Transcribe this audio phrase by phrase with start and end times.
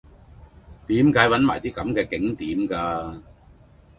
[0.87, 3.21] 點解搵埋啲咁既景點嫁